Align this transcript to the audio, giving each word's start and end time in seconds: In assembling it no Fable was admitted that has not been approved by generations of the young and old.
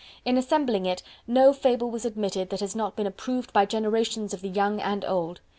In 0.25 0.35
assembling 0.35 0.87
it 0.87 1.03
no 1.27 1.53
Fable 1.53 1.91
was 1.91 2.05
admitted 2.05 2.49
that 2.49 2.59
has 2.59 2.75
not 2.75 2.95
been 2.95 3.05
approved 3.05 3.53
by 3.53 3.67
generations 3.67 4.33
of 4.33 4.41
the 4.41 4.49
young 4.49 4.79
and 4.81 5.05
old. 5.05 5.41